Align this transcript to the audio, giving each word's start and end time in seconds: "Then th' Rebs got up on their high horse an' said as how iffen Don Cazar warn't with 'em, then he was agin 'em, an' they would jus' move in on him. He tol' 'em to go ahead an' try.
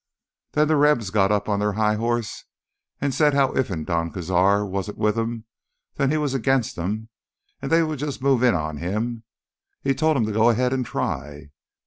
"Then 0.53 0.67
th' 0.67 0.71
Rebs 0.71 1.11
got 1.11 1.31
up 1.31 1.47
on 1.47 1.59
their 1.59 1.73
high 1.73 1.93
horse 1.93 2.45
an' 2.99 3.11
said 3.11 3.35
as 3.35 3.39
how 3.39 3.53
iffen 3.53 3.85
Don 3.85 4.09
Cazar 4.11 4.67
warn't 4.67 4.97
with 4.97 5.15
'em, 5.15 5.45
then 5.93 6.09
he 6.09 6.17
was 6.17 6.33
agin 6.33 6.63
'em, 6.79 7.09
an' 7.61 7.69
they 7.69 7.83
would 7.83 7.99
jus' 7.99 8.19
move 8.19 8.41
in 8.41 8.55
on 8.55 8.77
him. 8.77 9.21
He 9.83 9.93
tol' 9.93 10.15
'em 10.17 10.25
to 10.25 10.31
go 10.31 10.49
ahead 10.49 10.73
an' 10.73 10.85
try. 10.85 11.51